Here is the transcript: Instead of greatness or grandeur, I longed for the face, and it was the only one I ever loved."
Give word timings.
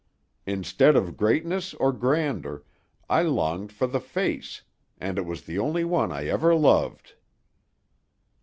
Instead 0.47 0.95
of 0.95 1.15
greatness 1.15 1.75
or 1.75 1.93
grandeur, 1.93 2.63
I 3.07 3.21
longed 3.21 3.71
for 3.71 3.85
the 3.85 3.99
face, 3.99 4.63
and 4.99 5.19
it 5.19 5.27
was 5.27 5.43
the 5.43 5.59
only 5.59 5.83
one 5.83 6.11
I 6.11 6.25
ever 6.25 6.55
loved." 6.55 7.13